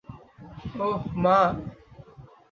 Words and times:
ওহ, 0.79 1.01
মা। 1.23 1.37